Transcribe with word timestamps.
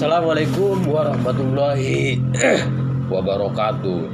Assalamualaikum 0.00 0.88
warahmatullahi 0.88 2.16
wabarakatuh. 3.12 4.08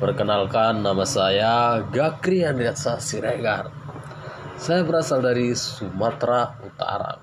Perkenalkan 0.00 0.80
nama 0.80 1.04
saya 1.04 1.84
Gakri 1.92 2.48
Andriatsa 2.48 2.96
Siregar. 3.04 3.68
Saya 4.56 4.80
berasal 4.88 5.20
dari 5.20 5.52
Sumatera 5.52 6.56
Utara, 6.56 7.20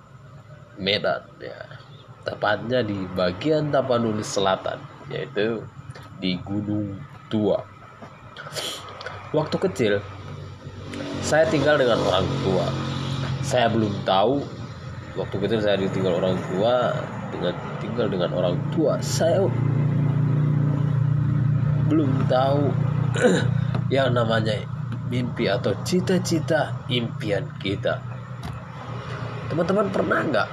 Medan 0.77 1.25
ya. 1.41 1.57
Tepatnya 2.21 2.85
di 2.85 3.09
bagian 3.09 3.73
Tapanuli 3.73 4.21
Selatan, 4.21 4.77
yaitu 5.09 5.65
di 6.21 6.37
Gunung 6.45 7.01
Tua. 7.33 7.57
Waktu 9.33 9.57
kecil, 9.57 10.05
saya 11.25 11.49
tinggal 11.49 11.81
dengan 11.81 11.97
orang 11.97 12.29
tua. 12.45 12.69
Saya 13.41 13.73
belum 13.73 14.05
tahu 14.05 14.56
waktu 15.17 15.35
kecil 15.41 15.59
saya 15.59 15.81
ditinggal 15.81 16.21
orang 16.21 16.37
tua 16.53 16.93
dengan 17.33 17.53
tinggal 17.81 18.07
dengan 18.07 18.29
orang 18.37 18.55
tua 18.69 19.01
saya 19.01 19.49
belum 21.89 22.29
tahu 22.29 22.69
yang 23.95 24.13
namanya 24.13 24.61
mimpi 25.07 25.47
atau 25.47 25.71
cita-cita 25.87 26.85
impian 26.91 27.47
kita. 27.63 28.03
Teman-teman 29.47 29.87
pernah 29.89 30.19
nggak 30.27 30.49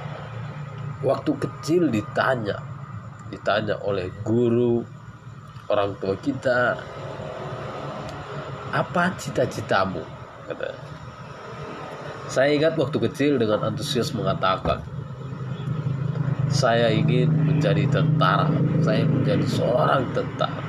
waktu 1.03 1.31
kecil 1.35 1.91
ditanya 1.91 2.63
ditanya 3.29 3.75
oleh 3.83 4.07
guru 4.23 4.79
orang 5.67 5.99
tua 5.99 6.15
kita 6.15 6.79
apa 8.71 9.03
cita-citamu? 9.19 10.01
Katanya 10.47 10.94
saya 12.25 12.57
ingat 12.57 12.73
waktu 12.73 12.97
kecil 13.09 13.37
dengan 13.37 13.69
antusias 13.69 14.09
mengatakan, 14.17 14.81
saya 16.49 16.89
ingin 16.89 17.29
menjadi 17.29 17.85
tentara, 17.89 18.49
saya 18.81 19.05
menjadi 19.05 19.45
seorang 19.45 20.09
tentara. 20.15 20.63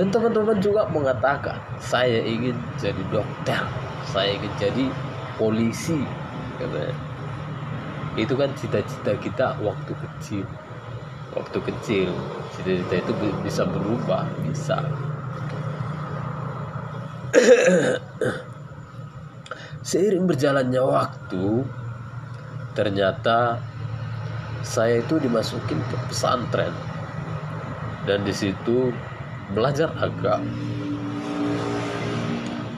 Dan 0.00 0.08
teman-teman 0.08 0.56
juga 0.64 0.88
mengatakan, 0.88 1.60
saya 1.76 2.24
ingin 2.24 2.56
jadi 2.80 3.02
dokter, 3.12 3.60
saya 4.08 4.32
ingin 4.40 4.52
jadi 4.56 4.84
polisi. 5.36 6.00
Itu 8.16 8.36
kan 8.36 8.52
cita-cita 8.56 9.12
kita 9.20 9.60
waktu 9.60 9.92
kecil. 9.92 10.44
Waktu 11.36 11.58
kecil, 11.64 12.08
cita-cita 12.56 12.94
itu 13.04 13.12
bisa 13.44 13.64
berubah, 13.68 14.24
bisa. 14.48 14.80
Seiring 19.82 20.30
berjalannya 20.30 20.78
waktu, 20.78 21.66
ternyata 22.78 23.58
saya 24.62 25.02
itu 25.02 25.18
dimasukin 25.18 25.82
ke 25.90 25.96
pesantren 26.06 26.70
dan 28.06 28.22
di 28.22 28.30
situ 28.30 28.94
belajar 29.50 29.90
agama, 29.98 30.46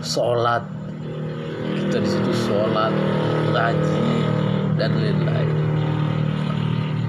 sholat, 0.01 0.65
kita 1.77 2.01
di 2.01 2.09
situ 2.09 2.33
sholat, 2.49 2.93
ngaji 3.53 4.09
dan 4.81 4.97
lain-lain. 4.97 5.57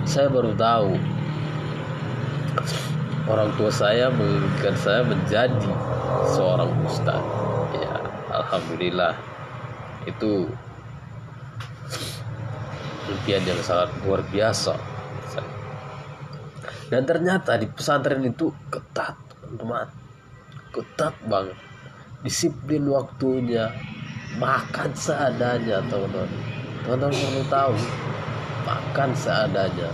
Saya 0.04 0.28
baru 0.28 0.52
tahu 0.60 0.92
orang 3.32 3.48
tua 3.56 3.72
saya 3.72 4.12
menginginkan 4.12 4.76
saya 4.76 5.08
menjadi 5.08 5.72
seorang 6.36 6.76
ustadz. 6.84 7.32
Ya, 7.80 7.96
alhamdulillah 8.36 9.35
itu 10.06 10.46
impian 13.10 13.44
yang 13.46 13.62
sangat 13.62 13.90
luar 14.06 14.22
biasa. 14.30 14.74
Dan 16.86 17.02
ternyata 17.10 17.58
di 17.58 17.66
pesantren 17.66 18.22
itu 18.22 18.54
ketat 18.70 19.18
teman-teman. 19.34 19.90
Ketat 20.70 21.16
banget. 21.26 21.58
Disiplin 22.22 22.86
waktunya 22.90 23.74
makan 24.38 24.94
seadanya 24.94 25.82
teman-teman. 25.90 26.30
Teman-teman 26.86 27.18
perlu 27.18 27.44
tahu 27.50 27.74
makan 28.70 29.10
seadanya. 29.18 29.90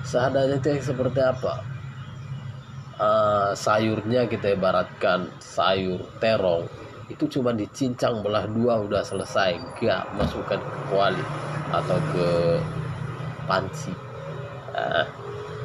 Seadanya 0.00 0.56
itu 0.56 0.80
seperti 0.80 1.20
apa? 1.20 1.54
Uh, 2.96 3.52
sayurnya 3.52 4.24
kita 4.24 4.56
ibaratkan 4.56 5.28
sayur 5.36 6.00
terong 6.16 6.64
itu 7.06 7.24
cuma 7.38 7.54
dicincang 7.54 8.22
belah 8.22 8.46
dua 8.50 8.82
udah 8.82 9.02
selesai. 9.02 9.58
Enggak 9.58 10.04
masukkan 10.18 10.58
ke 10.58 10.78
kuali 10.90 11.24
atau 11.70 11.98
ke 12.14 12.28
panci. 13.46 13.94
Nah, 14.74 15.06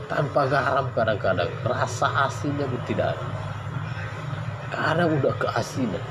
tanpa 0.06 0.48
garam 0.48 0.86
kadang-kadang. 0.94 1.50
Rasa 1.66 2.30
asinnya 2.30 2.70
pun 2.70 2.82
tidak 2.86 3.18
ada. 3.18 3.26
Karena 4.72 5.04
udah 5.04 5.34
keasinan 5.36 6.04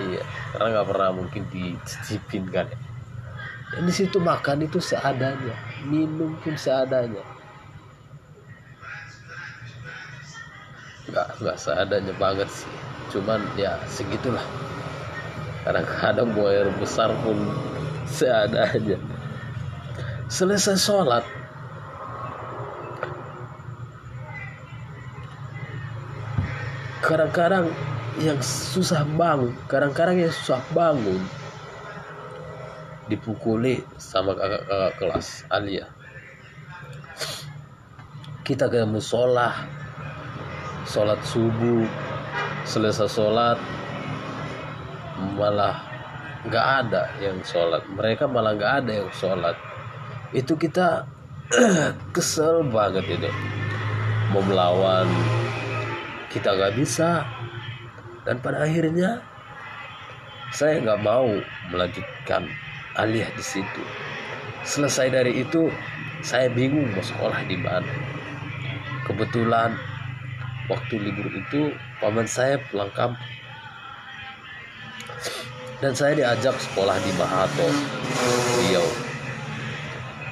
iya 0.00 0.22
karena 0.52 0.66
nggak 0.80 0.88
pernah 0.88 1.10
mungkin 1.12 1.42
dicicipin 1.52 2.44
kan 2.48 2.66
ya. 2.68 2.78
Dan 3.70 3.86
di 3.86 3.94
situ 3.94 4.18
makan 4.18 4.66
itu 4.66 4.82
seadanya. 4.82 5.54
Minum 5.86 6.34
pun 6.42 6.58
seadanya. 6.58 7.22
Nggak 11.06 11.26
nggak 11.38 11.56
seadanya 11.58 12.14
banget 12.18 12.48
sih 12.50 12.70
cuman 13.10 13.42
ya 13.58 13.76
segitulah. 13.90 14.42
Kadang-kadang 15.60 16.32
air 16.48 16.72
besar 16.80 17.12
pun 17.20 17.36
seadanya 18.10 18.98
selesai 20.30 20.78
sholat 20.78 21.26
kadang-kadang 27.02 27.66
yang 28.22 28.38
susah 28.38 29.02
bangun 29.18 29.50
kadang-kadang 29.66 30.22
yang 30.22 30.30
susah 30.30 30.62
bangun 30.70 31.18
dipukuli 33.10 33.82
sama 33.98 34.38
kakak-kakak 34.38 34.92
kelas 35.02 35.42
Alia. 35.50 35.90
Kita 38.46 38.70
ke 38.70 38.86
musola 38.86 39.66
sholat 40.86 41.18
subuh 41.26 41.90
selesai 42.64 43.08
sholat 43.08 43.58
malah 45.36 45.90
nggak 46.48 46.66
ada 46.84 47.02
yang 47.20 47.40
sholat. 47.44 47.84
Mereka 47.92 48.24
malah 48.28 48.56
nggak 48.56 48.72
ada 48.84 48.92
yang 49.04 49.10
sholat. 49.12 49.56
Itu 50.32 50.56
kita 50.56 51.04
kesel 52.14 52.64
banget 52.68 53.20
itu. 53.20 53.30
Mau 54.32 54.44
melawan 54.44 55.08
kita 56.32 56.54
nggak 56.54 56.74
bisa. 56.78 57.26
Dan 58.24 58.38
pada 58.40 58.64
akhirnya 58.64 59.20
saya 60.52 60.80
nggak 60.80 61.00
mau 61.02 61.28
melanjutkan 61.72 62.46
alih 62.96 63.26
di 63.36 63.44
situ. 63.44 63.82
Selesai 64.64 65.08
dari 65.08 65.40
itu 65.40 65.72
saya 66.20 66.52
bingung 66.52 66.92
mau 66.92 67.04
sekolah 67.04 67.40
di 67.48 67.56
mana. 67.56 67.92
Kebetulan 69.08 69.74
waktu 70.68 70.94
libur 71.00 71.30
itu 71.30 71.72
paman 72.02 72.26
saya 72.28 72.60
pulang 72.68 72.90
kampung. 72.92 73.22
Dan 75.80 75.96
saya 75.96 76.12
diajak 76.12 76.60
sekolah 76.60 77.00
di 77.00 77.12
Mahato 77.16 77.68
Riau. 78.60 78.84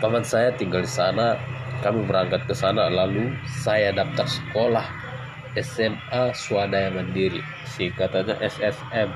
Paman 0.04 0.20
saya 0.20 0.52
tinggal 0.52 0.84
di 0.84 0.92
sana 0.92 1.40
kami 1.80 2.04
berangkat 2.04 2.44
ke 2.44 2.52
sana. 2.52 2.92
Lalu 2.92 3.32
saya 3.64 3.96
daftar 3.96 4.28
sekolah 4.28 4.84
SMA 5.56 6.22
Swadaya 6.36 6.92
Mandiri 6.92 7.40
singkatannya 7.64 8.36
SSM 8.44 9.10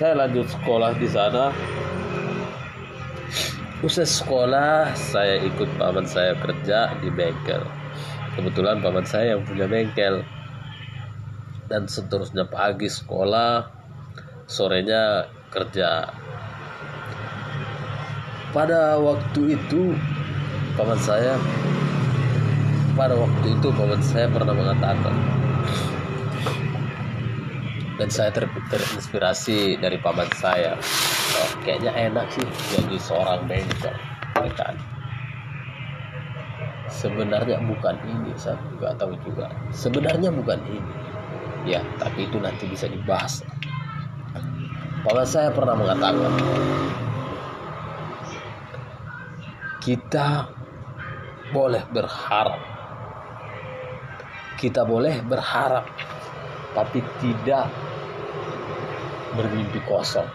saya 0.00 0.16
lanjut 0.16 0.48
sekolah 0.48 0.96
di 0.96 1.04
sana 1.04 1.52
Usai 3.80 4.04
sekolah, 4.04 4.92
saya 4.92 5.40
ikut 5.40 5.80
paman 5.80 6.04
saya 6.04 6.36
kerja 6.36 7.00
di 7.00 7.08
bengkel. 7.08 7.64
Kebetulan 8.36 8.84
paman 8.84 9.08
saya 9.08 9.32
yang 9.32 9.42
punya 9.48 9.64
bengkel. 9.64 10.20
Dan 11.64 11.88
seterusnya 11.88 12.44
pagi 12.44 12.92
sekolah 12.92 13.72
sorenya 14.44 15.32
kerja. 15.48 16.12
Pada 18.52 19.00
waktu 19.00 19.56
itu 19.56 19.96
paman 20.76 21.00
saya 21.00 21.40
pada 22.92 23.16
waktu 23.16 23.56
itu 23.56 23.68
paman 23.72 24.02
saya 24.04 24.28
pernah 24.28 24.52
mengatakan 24.52 25.14
dan 28.00 28.08
saya 28.08 28.32
ter 28.32 28.48
terinspirasi 28.72 29.76
dari 29.76 30.00
paman 30.00 30.24
saya. 30.40 30.72
Oh, 31.36 31.50
kayaknya 31.60 31.92
enak 31.92 32.32
sih 32.32 32.48
jadi 32.72 32.96
seorang 32.96 33.44
bengkel 33.44 33.92
kan? 34.56 34.72
Sebenarnya 36.88 37.60
bukan 37.60 38.00
ini 38.08 38.32
saya 38.40 38.56
nggak 38.80 38.96
tahu 38.96 39.12
juga. 39.20 39.52
Sebenarnya 39.68 40.32
bukan 40.32 40.56
ini. 40.64 40.94
Ya 41.68 41.84
tapi 42.00 42.24
itu 42.24 42.40
nanti 42.40 42.64
bisa 42.72 42.88
dibahas. 42.88 43.44
Paman 45.04 45.28
saya 45.28 45.52
pernah 45.52 45.76
mengatakan 45.76 46.32
kita 49.84 50.48
boleh 51.52 51.84
berharap. 51.92 52.64
Kita 54.56 54.88
boleh 54.88 55.20
berharap 55.20 55.84
tapi 56.72 57.04
tidak 57.20 57.89
bermimpi 59.36 59.80
kosong. 59.86 60.26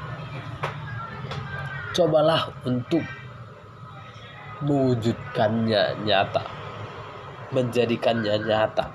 Cobalah 1.95 2.51
untuk 2.67 3.03
mewujudkannya 4.63 6.03
nyata 6.03 6.65
menjadikannya 7.55 8.35
nyata. 8.43 8.91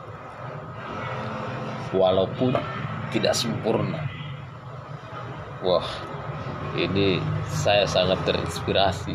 Walaupun 1.97 2.55
tidak 3.11 3.35
sempurna. 3.35 4.07
Wah 5.65 5.89
ini 6.77 7.19
saya 7.49 7.89
sangat 7.89 8.23
terinspirasi. 8.29 9.15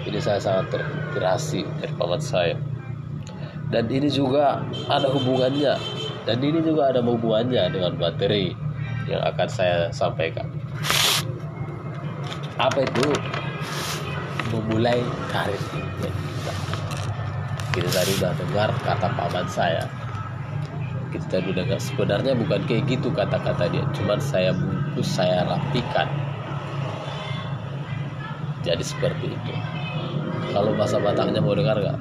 Ini 0.00 0.18
saya 0.20 0.40
sangat 0.40 0.76
terinspirasi 0.76 1.64
dari 1.80 1.92
paman 1.96 2.20
saya. 2.20 2.56
Dan 3.70 3.86
ini 3.88 4.10
juga 4.10 4.60
ada 4.90 5.08
hubungannya. 5.08 5.78
Dan 6.28 6.38
ini 6.44 6.60
juga 6.60 6.92
ada 6.92 7.00
hubungannya 7.00 7.70
dengan 7.72 7.96
materi 7.96 8.52
yang 9.10 9.22
akan 9.26 9.48
saya 9.50 9.90
sampaikan. 9.90 10.46
Apa 12.62 12.86
itu? 12.86 13.06
Memulai 14.54 15.02
karir. 15.34 15.58
Kita 15.98 16.10
kita 17.70 17.88
tadi 17.90 18.12
sudah 18.18 18.32
dengar 18.38 18.70
kata 18.86 19.08
paman 19.18 19.46
saya. 19.50 19.84
Kita 21.10 21.26
tadi 21.26 21.50
dengar 21.50 21.82
sebenarnya 21.82 22.38
bukan 22.38 22.62
kayak 22.70 22.86
gitu 22.86 23.10
kata-kata 23.10 23.66
dia. 23.66 23.82
Cuman 23.98 24.22
saya 24.22 24.54
bungkus 24.54 25.10
saya 25.10 25.42
rapikan. 25.46 26.06
Jadi 28.62 28.84
seperti 28.86 29.34
itu. 29.34 29.52
Kalau 30.50 30.74
bahasa 30.74 30.98
Bataknya 30.98 31.38
mau 31.38 31.54
dengar 31.54 31.78
gak? 31.78 31.98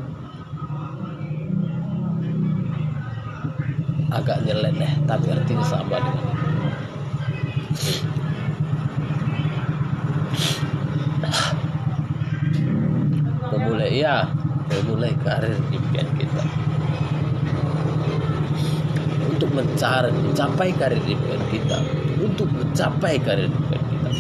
agak 4.09 4.41
nyeleneh 4.41 4.89
tapi 5.05 5.29
artinya 5.29 5.65
sama 5.65 6.01
dengan 6.01 6.48
memulai 13.49 14.03
ya 14.03 14.29
memulai 14.69 15.13
karir 15.25 15.57
impian 15.73 16.07
kita. 16.19 16.43
Untuk 19.29 19.49
mencari 19.55 20.11
mencapai 20.11 20.69
karir 20.75 21.01
impian 21.03 21.43
kita. 21.49 21.77
Untuk 22.19 22.47
mencapai 22.51 23.15
karir 23.23 23.49
impian 23.49 23.83
kita. 23.89 24.11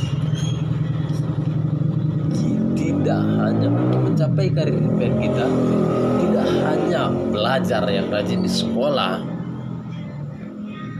Tidak 2.79 3.21
hanya 3.43 3.67
untuk 3.69 4.01
mencapai 4.09 4.47
karir 4.49 4.75
impian 4.79 5.13
kita 5.19 5.45
tidak 6.39 6.65
hanya 6.71 7.01
belajar 7.09 7.83
yang 7.91 8.07
rajin 8.07 8.45
di 8.45 8.51
sekolah 8.51 9.19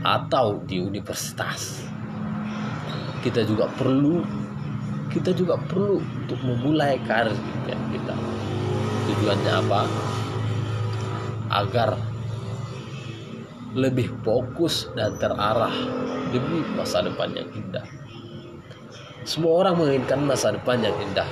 atau 0.04 0.60
di 0.68 0.80
universitas. 0.80 1.89
Kita 3.20 3.44
juga 3.44 3.68
perlu 3.76 4.24
kita 5.10 5.34
juga 5.34 5.58
perlu 5.58 5.98
untuk 5.98 6.38
memulai 6.46 6.94
karir 7.02 7.34
kita. 7.66 8.14
Tujuannya 9.10 9.52
apa? 9.58 9.82
Agar 11.50 11.98
lebih 13.74 14.14
fokus 14.22 14.86
dan 14.94 15.18
terarah 15.18 15.74
demi 16.30 16.62
masa 16.78 17.02
depan 17.02 17.34
yang 17.34 17.50
indah. 17.50 17.82
Semua 19.26 19.66
orang 19.66 19.82
menginginkan 19.82 20.22
masa 20.22 20.54
depan 20.54 20.78
yang 20.78 20.94
indah, 21.02 21.26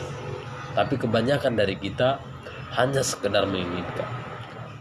tapi 0.75 0.99
kebanyakan 0.99 1.55
dari 1.55 1.79
kita 1.79 2.19
hanya 2.75 3.02
sekedar 3.02 3.46
menginginkan. 3.46 4.11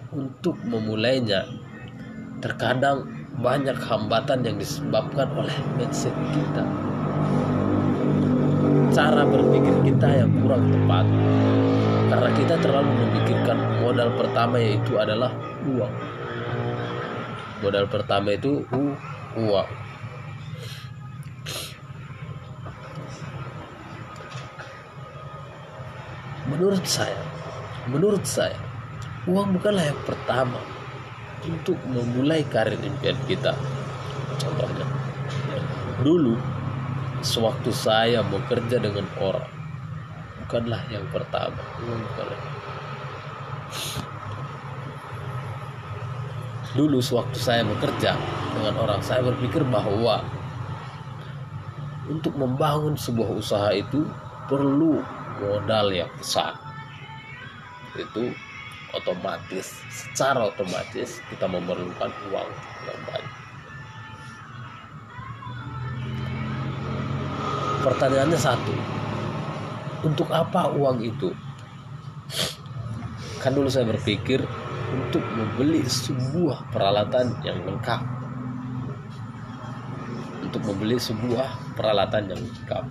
Untuk 0.10 0.58
memulainya, 0.66 1.46
terkadang 2.42 3.06
banyak 3.38 3.78
hambatan 3.78 4.42
yang 4.42 4.58
disebabkan 4.58 5.30
oleh 5.38 5.54
mindset 5.78 6.14
kita 6.34 6.87
cara 8.98 9.22
berpikir 9.30 9.94
kita 9.94 10.10
yang 10.26 10.32
kurang 10.42 10.74
tepat. 10.74 11.06
Karena 12.08 12.30
kita 12.34 12.56
terlalu 12.64 12.92
memikirkan 12.98 13.58
modal 13.84 14.10
pertama 14.18 14.56
yaitu 14.58 14.98
adalah 14.98 15.30
uang. 15.70 15.94
Modal 17.62 17.86
pertama 17.86 18.34
itu 18.34 18.66
u 18.74 18.96
uang. 19.38 19.70
Menurut 26.48 26.86
saya 26.88 27.22
menurut 27.88 28.24
saya 28.28 28.58
uang 29.28 29.60
bukanlah 29.60 29.84
yang 29.84 30.02
pertama 30.04 30.60
untuk 31.48 31.80
memulai 31.88 32.44
karir 32.48 32.80
impian 32.80 33.16
kita. 33.28 33.56
Contohnya, 34.38 34.88
dulu 36.04 36.36
sewaktu 37.22 37.70
saya 37.74 38.22
bekerja 38.26 38.78
dengan 38.82 39.06
orang, 39.18 39.50
bukanlah 40.46 40.82
yang 40.92 41.06
pertama, 41.10 41.62
bukanlah. 41.82 42.42
Dulu 46.78 47.02
sewaktu 47.02 47.38
saya 47.42 47.66
bekerja 47.66 48.14
dengan 48.54 48.78
orang, 48.78 49.02
saya 49.02 49.26
berpikir 49.26 49.66
bahwa 49.66 50.22
untuk 52.08 52.38
membangun 52.38 52.94
sebuah 52.94 53.30
usaha 53.34 53.70
itu 53.74 54.06
perlu 54.46 55.02
modal 55.42 55.90
yang 55.92 56.12
besar. 56.16 56.56
Itu 57.98 58.30
otomatis 58.94 59.74
secara 59.90 60.48
otomatis 60.48 61.20
kita 61.28 61.50
memerlukan 61.50 62.14
uang 62.32 62.50
yang 62.88 63.00
banyak 63.10 63.37
pertanyaannya 67.88 68.36
satu. 68.36 68.76
Untuk 70.04 70.28
apa 70.36 70.68
uang 70.76 71.00
itu? 71.08 71.32
Kan 73.40 73.56
dulu 73.56 73.72
saya 73.72 73.88
berpikir 73.88 74.44
untuk 74.92 75.24
membeli 75.32 75.88
sebuah 75.88 76.68
peralatan 76.76 77.32
yang 77.48 77.64
lengkap. 77.64 78.02
Untuk 80.44 80.62
membeli 80.68 81.00
sebuah 81.00 81.80
peralatan 81.80 82.28
yang 82.28 82.40
lengkap. 82.44 82.86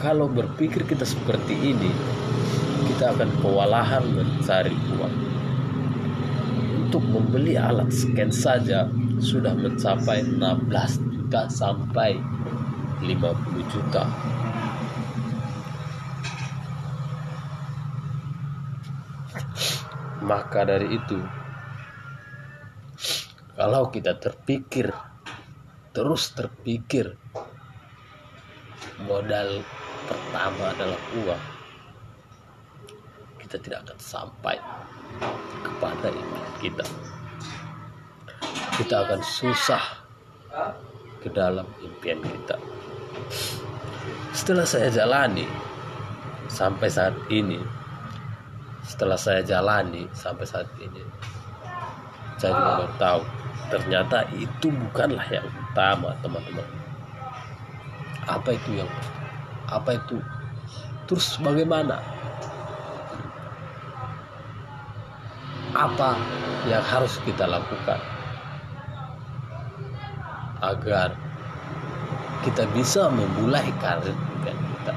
Kalau 0.00 0.28
berpikir 0.28 0.84
kita 0.88 1.04
seperti 1.04 1.56
ini 1.56 1.92
kita 2.92 3.12
akan 3.16 3.30
kewalahan 3.44 4.04
mencari 4.16 4.72
uang. 4.96 5.16
Untuk 6.88 7.04
membeli 7.04 7.60
alat 7.60 7.92
scan 7.92 8.32
saja 8.32 8.88
sudah 9.20 9.52
mencapai 9.56 10.24
16 10.24 11.16
juta 11.16 11.48
sampai 11.50 12.20
50 13.02 13.72
juta. 13.72 14.04
Maka 20.26 20.66
dari 20.66 20.96
itu, 20.96 21.18
kalau 23.54 23.92
kita 23.92 24.18
terpikir, 24.18 24.90
terus 25.94 26.34
terpikir, 26.34 27.14
modal 29.06 29.62
pertama 30.10 30.74
adalah 30.74 31.00
uang, 31.20 31.44
kita 33.46 33.62
tidak 33.62 33.78
akan 33.86 33.98
sampai 34.02 34.56
kepada 35.62 36.10
impian 36.10 36.54
kita 36.58 36.86
kita 38.76 39.06
akan 39.08 39.20
susah 39.24 39.80
ke 41.22 41.32
dalam 41.32 41.64
impian 41.80 42.20
kita 42.20 42.58
setelah 44.36 44.66
saya 44.68 44.88
jalani 44.92 45.48
sampai 46.46 46.88
saat 46.88 47.16
ini 47.32 47.58
setelah 48.86 49.18
saya 49.18 49.42
jalani 49.42 50.06
sampai 50.14 50.46
saat 50.46 50.68
ini 50.78 51.02
saya 52.36 52.52
juga 52.52 52.72
baru 52.84 52.94
tahu 53.00 53.22
ternyata 53.66 54.28
itu 54.36 54.70
bukanlah 54.70 55.26
yang 55.26 55.46
utama 55.48 56.14
teman-teman. 56.22 56.68
Apa 58.26 58.54
itu 58.54 58.82
yang 58.82 58.90
apa 59.66 59.98
itu 59.98 60.18
terus 61.10 61.38
bagaimana? 61.42 61.98
Apa 65.76 66.16
yang 66.70 66.80
harus 66.80 67.20
kita 67.26 67.44
lakukan 67.44 68.00
agar 70.64 71.12
kita 72.46 72.62
bisa 72.70 73.10
memulai 73.10 73.66
karir 73.82 74.14
kita. 74.14 74.94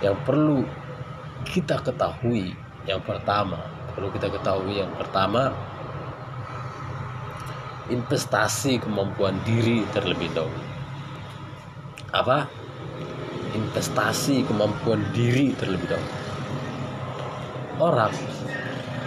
Yang 0.00 0.16
perlu 0.24 0.64
kita 1.44 1.76
ketahui 1.84 2.56
yang 2.88 3.04
pertama, 3.04 3.60
perlu 3.92 4.08
kita 4.16 4.32
ketahui 4.32 4.80
yang 4.80 4.88
pertama 4.96 5.52
investasi 7.92 8.80
kemampuan 8.80 9.36
diri 9.44 9.84
terlebih 9.92 10.32
dahulu. 10.32 10.64
Apa? 12.16 12.48
Investasi 13.52 14.48
kemampuan 14.48 15.04
diri 15.12 15.52
terlebih 15.60 15.84
dahulu. 15.90 16.16
Orang 17.76 18.14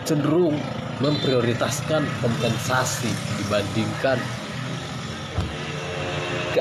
cenderung 0.06 0.62
memprioritaskan 1.02 2.06
kompensasi 2.22 3.10
dibandingkan 3.42 4.22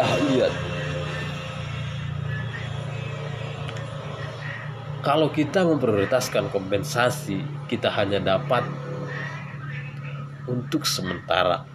keahlian 0.03 0.51
kalau 5.03 5.31
kita 5.31 5.63
memprioritaskan 5.63 6.51
kompensasi 6.51 7.43
kita 7.71 7.91
hanya 7.91 8.23
dapat 8.23 8.63
untuk 10.47 10.87
sementara. 10.87 11.67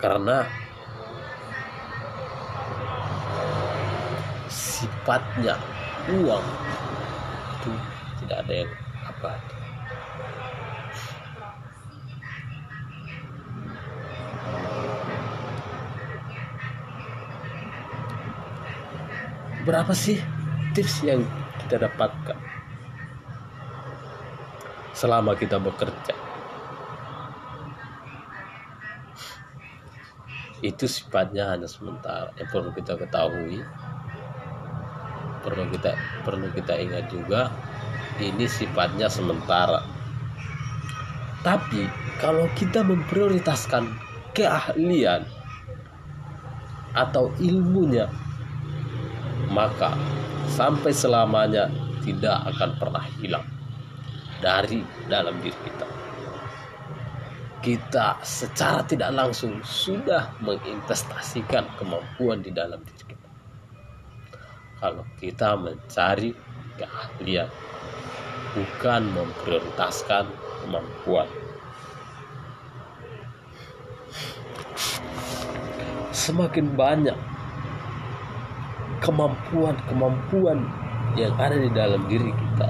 Karena 0.00 0.48
sifatnya 4.48 5.60
uang 6.08 6.46
itu 7.60 7.72
tidak 8.24 8.38
ada 8.48 8.54
yang 8.64 8.70
apa 9.04 9.59
berapa 19.70 19.94
sih 19.94 20.18
tips 20.74 21.06
yang 21.06 21.22
kita 21.62 21.78
dapatkan 21.78 22.34
selama 24.90 25.38
kita 25.38 25.62
bekerja? 25.62 26.10
Itu 30.58 30.90
sifatnya 30.90 31.54
hanya 31.54 31.70
sementara 31.70 32.34
yang 32.34 32.50
perlu 32.50 32.74
kita 32.74 32.98
ketahui 32.98 33.62
perlu 35.46 35.70
kita 35.70 35.94
perlu 36.26 36.50
kita 36.50 36.74
ingat 36.74 37.06
juga 37.06 37.54
ini 38.18 38.50
sifatnya 38.50 39.06
sementara. 39.06 39.86
Tapi 41.46 41.86
kalau 42.18 42.50
kita 42.58 42.82
memprioritaskan 42.82 43.86
keahlian 44.34 45.22
atau 46.90 47.30
ilmunya 47.38 48.10
maka 49.50 49.92
sampai 50.46 50.94
selamanya 50.94 51.66
tidak 52.00 52.38
akan 52.54 52.70
pernah 52.78 53.04
hilang 53.18 53.46
dari 54.40 54.80
dalam 55.10 55.36
diri 55.42 55.58
kita 55.66 56.00
kita 57.60 58.16
secara 58.24 58.80
tidak 58.88 59.12
langsung 59.12 59.60
sudah 59.60 60.32
menginvestasikan 60.40 61.68
kemampuan 61.76 62.40
di 62.40 62.48
dalam 62.56 62.80
diri 62.80 63.04
kita. 63.12 63.28
Kalau 64.80 65.04
kita 65.20 65.60
mencari 65.60 66.32
keahlian, 66.80 67.52
bukan 68.56 69.02
memprioritaskan 69.12 70.24
kemampuan. 70.64 71.28
Semakin 76.16 76.66
banyak 76.72 77.16
kemampuan-kemampuan 79.00 80.68
yang 81.16 81.32
ada 81.40 81.56
di 81.56 81.70
dalam 81.72 82.04
diri 82.06 82.30
kita, 82.30 82.68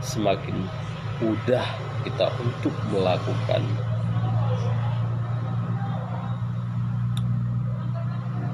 semakin 0.00 0.64
mudah 1.20 1.64
kita 2.02 2.26
untuk 2.40 2.74
melakukan. 2.90 3.62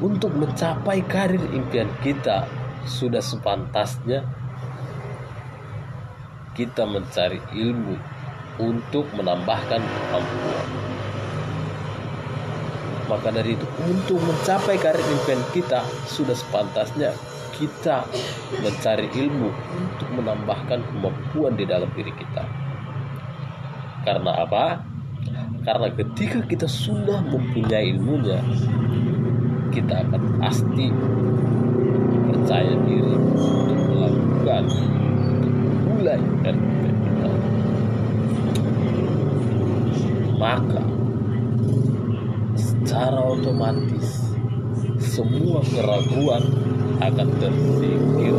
Untuk 0.03 0.35
mencapai 0.35 0.99
karir 1.07 1.43
impian 1.55 1.87
kita 2.03 2.51
sudah 2.83 3.23
sepantasnya 3.23 4.27
kita 6.59 6.83
mencari 6.83 7.39
ilmu 7.55 7.95
untuk 8.59 9.07
menambahkan 9.15 9.79
kemampuan 9.79 10.92
maka 13.13 13.29
dari 13.29 13.53
itu 13.61 13.69
untuk 13.85 14.17
mencapai 14.25 14.81
karir 14.81 15.05
impian 15.05 15.45
kita 15.53 15.85
sudah 16.09 16.33
sepantasnya 16.33 17.13
kita 17.53 18.09
mencari 18.65 19.13
ilmu 19.13 19.53
untuk 19.53 20.09
menambahkan 20.17 20.81
kemampuan 20.81 21.53
di 21.53 21.69
dalam 21.69 21.93
diri 21.93 22.09
kita. 22.17 22.49
Karena 24.09 24.49
apa? 24.49 24.81
Karena 25.63 25.93
ketika 25.93 26.41
kita 26.49 26.65
sudah 26.65 27.21
mempunyai 27.23 27.93
ilmunya, 27.93 28.41
kita 29.71 30.09
akan 30.09 30.23
pasti 30.41 30.89
percaya 32.33 32.73
diri 32.89 33.13
untuk 33.13 33.79
melakukan 33.93 34.65
mulai 35.87 36.21
dan 36.43 36.57
kita. 36.59 37.31
Maka 40.41 41.02
secara 42.93 43.25
otomatis 43.25 44.37
semua 45.01 45.65
keraguan 45.65 46.45
akan 47.01 47.29
tersingkir 47.41 48.37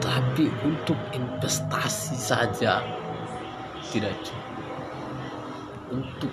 tapi 0.00 0.48
untuk 0.64 0.96
investasi 1.12 2.16
saja 2.16 2.80
tidak 3.92 4.16
cukup. 4.24 4.64
Untuk 5.92 6.32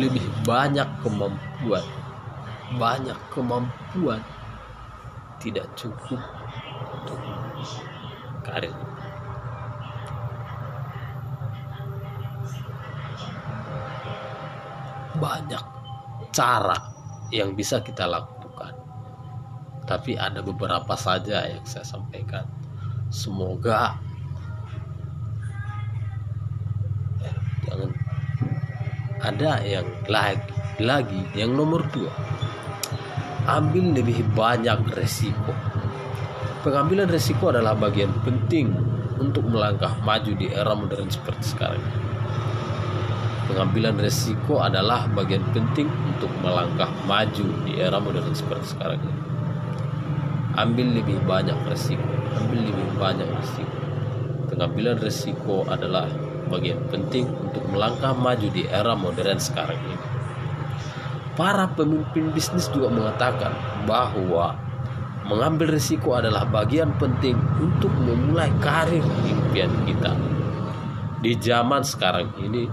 lebih 0.00 0.24
banyak 0.48 0.88
kemampuan 1.04 1.84
banyak 2.80 3.20
kemampuan 3.28 4.24
tidak 5.36 5.68
cukup 5.76 6.24
untuk 6.88 7.20
karir 8.40 8.93
banyak 15.18 15.64
cara 16.34 16.78
yang 17.30 17.54
bisa 17.54 17.82
kita 17.82 18.06
lakukan. 18.06 18.74
Tapi 19.84 20.16
ada 20.16 20.40
beberapa 20.40 20.96
saja 20.96 21.44
yang 21.46 21.64
saya 21.66 21.84
sampaikan. 21.84 22.48
Semoga 23.12 23.94
jangan 27.64 27.90
ada 29.24 29.52
yang 29.64 29.88
lagi 30.06 30.52
lagi 30.82 31.22
yang 31.32 31.56
nomor 31.56 31.82
dua 31.90 32.12
ambil 33.48 33.96
lebih 33.96 34.20
banyak 34.36 34.78
resiko 34.92 35.52
pengambilan 36.60 37.08
resiko 37.08 37.52
adalah 37.52 37.76
bagian 37.76 38.12
penting 38.24 38.72
untuk 39.20 39.46
melangkah 39.48 39.92
maju 40.04 40.32
di 40.36 40.52
era 40.52 40.72
modern 40.76 41.08
seperti 41.08 41.56
sekarang 41.56 41.82
Pengambilan 43.44 44.00
resiko 44.00 44.64
adalah 44.64 45.04
bagian 45.12 45.44
penting 45.52 45.84
untuk 46.08 46.32
melangkah 46.40 46.88
maju 47.04 47.46
di 47.68 47.76
era 47.76 48.00
modern 48.00 48.32
seperti 48.32 48.72
sekarang 48.72 49.04
ini. 49.04 49.22
Ambil 50.56 50.86
lebih 50.96 51.18
banyak 51.28 51.58
resiko, 51.68 52.08
ambil 52.40 52.60
lebih 52.64 52.88
banyak 52.96 53.28
resiko. 53.36 53.78
Pengambilan 54.48 54.96
resiko 54.96 55.66
adalah 55.68 56.08
bagian 56.48 56.80
penting 56.88 57.28
untuk 57.28 57.64
melangkah 57.68 58.16
maju 58.16 58.48
di 58.48 58.64
era 58.64 58.96
modern 58.96 59.36
sekarang 59.36 59.76
ini. 59.76 59.98
Para 61.34 61.66
pemimpin 61.68 62.30
bisnis 62.30 62.70
juga 62.70 62.88
mengatakan 62.88 63.52
bahwa 63.84 64.54
mengambil 65.26 65.74
resiko 65.74 66.14
adalah 66.14 66.46
bagian 66.48 66.94
penting 66.96 67.34
untuk 67.60 67.90
memulai 68.00 68.48
karir 68.62 69.04
impian 69.26 69.72
kita. 69.84 70.14
Di 71.24 71.32
zaman 71.40 71.80
sekarang 71.82 72.30
ini, 72.38 72.68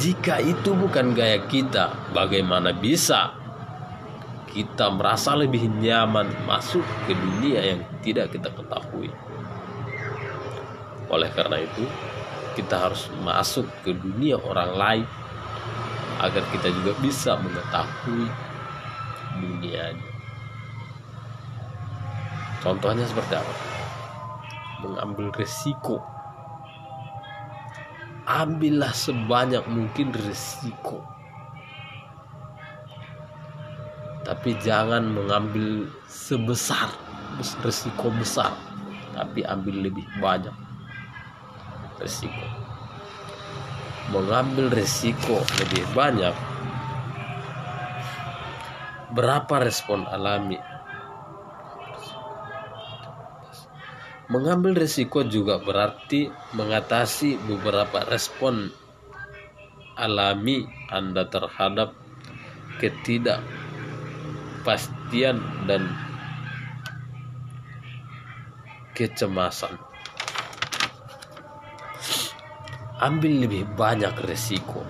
Jika 0.00 0.40
itu 0.40 0.72
bukan 0.72 1.12
gaya 1.12 1.44
kita, 1.44 2.14
bagaimana 2.16 2.72
bisa 2.72 3.36
kita 4.48 4.88
merasa 4.88 5.36
lebih 5.36 5.68
nyaman 5.68 6.32
masuk 6.48 6.82
ke 7.04 7.12
dunia 7.12 7.60
yang 7.60 7.80
tidak 8.00 8.32
kita 8.32 8.48
ketahui? 8.48 9.12
Oleh 11.12 11.28
karena 11.36 11.60
itu, 11.60 11.84
kita 12.56 12.88
harus 12.88 13.12
masuk 13.20 13.68
ke 13.84 13.92
dunia 13.92 14.40
orang 14.40 14.72
lain 14.72 15.06
agar 16.24 16.44
kita 16.56 16.72
juga 16.72 16.96
bisa 17.04 17.36
mengetahui 17.36 18.26
dunianya. 19.44 20.08
Contohnya 22.64 23.04
seperti 23.04 23.34
apa? 23.36 23.54
Mengambil 24.80 25.28
resiko 25.36 26.19
ambillah 28.30 28.94
sebanyak 28.94 29.66
mungkin 29.66 30.14
risiko 30.14 31.02
tapi 34.22 34.54
jangan 34.62 35.10
mengambil 35.10 35.90
sebesar 36.06 36.94
risiko 37.66 38.14
besar 38.14 38.54
tapi 39.18 39.42
ambil 39.42 39.90
lebih 39.90 40.06
banyak 40.22 40.54
risiko 41.98 42.46
mengambil 44.14 44.70
risiko 44.70 45.42
lebih 45.58 45.82
banyak 45.90 46.34
berapa 49.10 49.66
respon 49.66 50.06
alami 50.06 50.69
mengambil 54.30 54.78
risiko 54.78 55.26
juga 55.26 55.58
berarti 55.58 56.30
mengatasi 56.54 57.36
beberapa 57.50 58.06
respon 58.06 58.70
alami 59.98 60.64
Anda 60.88 61.26
terhadap 61.28 61.92
ketidak 62.80 63.42
kepastian 64.60 65.40
dan 65.64 65.88
kecemasan. 68.94 69.74
Ambil 73.02 73.48
lebih 73.48 73.64
banyak 73.74 74.12
resiko. 74.28 74.86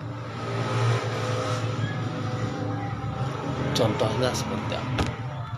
Contohnya 3.73 4.35
seperti 4.37 4.75
apa? 4.76 5.04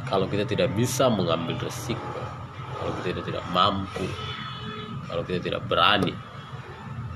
Kalau 0.07 0.31
kita 0.31 0.47
tidak 0.47 0.71
bisa 0.77 1.11
mengambil 1.11 1.57
resiko, 1.65 2.22
kalau 2.83 2.99
kita 2.99 3.23
tidak 3.23 3.47
mampu, 3.55 4.03
kalau 5.07 5.23
kita 5.23 5.39
tidak 5.39 5.63
berani 5.71 6.11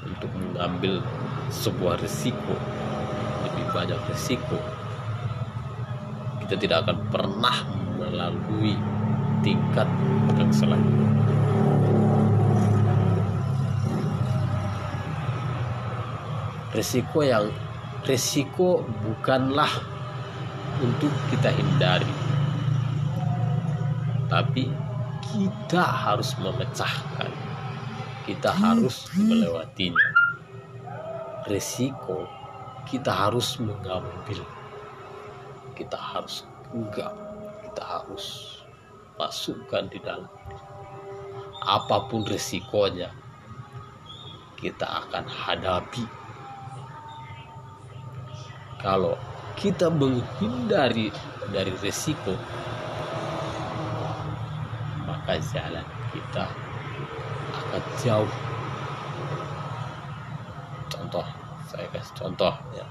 untuk 0.07 0.31
mengambil 0.39 1.03
sebuah 1.51 1.99
resiko, 1.99 2.55
lebih 3.43 3.67
banyak 3.75 3.99
resiko, 4.07 4.63
kita 6.47 6.55
tidak 6.55 6.87
akan 6.87 7.03
pernah 7.11 7.67
melalui 7.99 8.79
tingkat 9.43 9.91
yang 10.39 10.55
selanjutnya. 10.55 11.11
Resiko 16.71 17.19
yang 17.27 17.51
resiko 18.07 18.87
bukanlah 19.03 19.83
untuk 20.79 21.11
kita 21.35 21.51
hindari, 21.51 22.15
tapi 24.31 24.86
kita 25.33 25.83
harus 25.83 26.35
memecahkan, 26.39 27.31
kita 28.27 28.51
harus 28.53 29.07
melewatinya. 29.17 30.11
Resiko 31.47 32.27
kita 32.87 33.11
harus 33.11 33.59
mengambil. 33.59 34.47
Kita 35.75 35.99
harus 35.99 36.47
enggak. 36.71 37.11
Kita 37.67 37.83
harus 37.83 38.57
masukkan 39.19 39.91
di 39.91 39.99
dalam. 39.99 40.31
Apa 41.67 42.07
pun 42.07 42.23
resikonya 42.23 43.11
kita 44.57 44.87
akan 44.87 45.27
hadapi. 45.27 46.07
Kalau 48.79 49.19
kita 49.59 49.91
menghindari 49.91 51.11
dari 51.51 51.75
resiko 51.83 52.39
maka 55.27 55.43
jalan 55.43 55.83
kita 56.15 56.47
akan 57.51 57.83
jauh. 57.99 58.33
Contoh 60.87 61.27
saya 61.67 61.91
kasih 61.91 62.15
contoh 62.15 62.55
ya. 62.71 62.87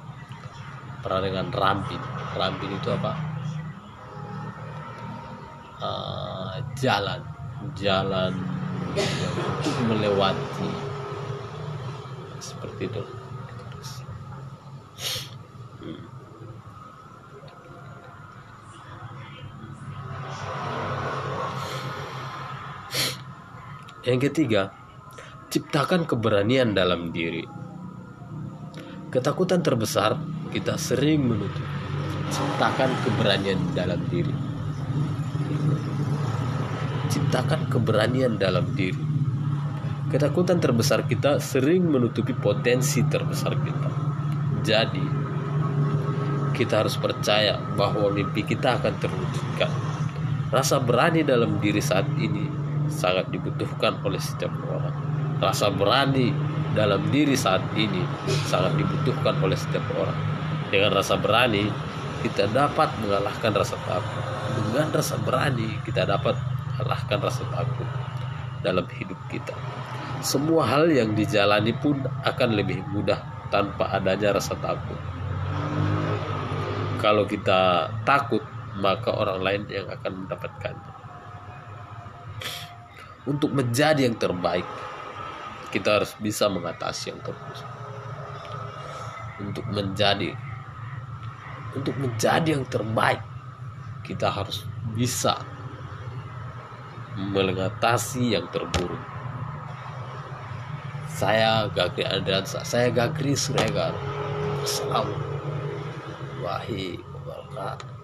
Pernah 0.99 1.23
dengan 1.23 1.47
rampin 1.55 2.01
rampin 2.35 2.75
itu 2.75 2.91
apa? 2.91 3.15
Uh, 5.79 6.59
jalan. 6.75 7.23
Jalan 7.71 8.35
untuk 8.99 9.75
melewati 9.87 10.71
seperti 12.43 12.91
itu 12.91 13.03
Yang 24.05 24.29
ketiga, 24.29 24.69
ciptakan 25.49 26.05
keberanian 26.05 26.77
dalam 26.77 27.09
diri. 27.09 27.41
Ketakutan 29.09 29.65
terbesar 29.65 30.13
kita 30.53 30.77
sering 30.77 31.25
menutup. 31.25 31.65
Ciptakan 32.29 32.93
keberanian 33.01 33.57
dalam 33.73 33.97
diri. 34.05 34.35
Ciptakan 37.09 37.65
keberanian 37.65 38.37
dalam 38.37 38.77
diri. 38.77 39.01
Ketakutan 40.13 40.61
terbesar 40.61 41.09
kita 41.09 41.41
sering 41.41 41.89
menutupi 41.89 42.37
potensi 42.37 43.01
terbesar 43.09 43.57
kita. 43.57 43.89
Jadi 44.61 45.05
kita 46.53 46.85
harus 46.85 46.93
percaya 47.01 47.57
bahwa 47.73 48.13
mimpi 48.13 48.45
kita 48.45 48.77
akan 48.77 48.93
terwujudkan. 49.01 49.71
Rasa 50.53 50.77
berani 50.77 51.25
dalam 51.25 51.57
diri 51.57 51.81
saat 51.81 52.05
ini 52.21 52.64
sangat 52.91 53.29
dibutuhkan 53.33 53.99
oleh 54.05 54.19
setiap 54.19 54.51
orang 54.69 54.95
rasa 55.39 55.67
berani 55.67 56.31
dalam 56.71 57.07
diri 57.11 57.35
saat 57.35 57.63
ini 57.75 58.03
sangat 58.47 58.75
dibutuhkan 58.79 59.35
oleh 59.43 59.55
setiap 59.55 59.83
orang 59.99 60.35
dengan 60.75 60.97
rasa 60.97 61.15
berani, 61.15 61.69
kita 62.25 62.49
dapat 62.49 62.89
mengalahkan 62.99 63.53
rasa 63.53 63.77
takut. 63.85 64.23
Dengan 64.57 64.89
rasa 64.91 65.15
berani, 65.21 65.77
kita 65.85 66.09
dapat 66.09 66.33
mengalahkan 66.73 67.19
rasa 67.21 67.43
takut 67.53 67.87
dalam 68.65 68.83
hidup 68.97 69.19
kita. 69.29 69.53
Semua 70.25 70.65
hal 70.65 70.89
yang 70.89 71.13
dijalani 71.13 71.71
pun 71.77 72.01
akan 72.01 72.49
lebih 72.57 72.81
mudah 72.89 73.21
tanpa 73.53 73.93
adanya 73.93 74.35
rasa 74.41 74.57
takut. 74.57 74.97
Kalau 76.97 77.29
kita 77.29 77.93
takut, 78.01 78.41
maka 78.81 79.13
orang 79.13 79.39
lain 79.45 79.63
yang 79.69 79.85
akan 79.85 80.25
mendapatkannya. 80.25 81.04
Untuk 83.25 83.49
menjadi 83.57 84.05
yang 84.05 84.17
terbaik, 84.17 84.65
kita 85.73 85.99
harus 85.99 86.13
bisa 86.21 86.45
mengatasi 86.45 87.11
yang 87.11 87.19
terburuk. 87.25 87.67
Untuk 89.41 89.65
menjadi 89.67 90.31
untuk 91.75 91.91
menjadi 91.99 92.55
yang 92.55 92.63
terbaik 92.71 93.19
kita 94.07 94.31
harus 94.31 94.63
bisa 94.95 95.35
mengatasi 97.19 98.39
yang 98.39 98.47
terburuk. 98.53 99.01
Saya 101.11 101.67
Gagri 101.71 102.07
Andriansa 102.07 102.63
saya 102.63 102.91
Gagri 102.91 103.35
Suregar 103.35 103.95
Assalamualaikum 104.63 105.35
warahmatullahi 106.43 106.99
wabarakatuh 106.99 107.94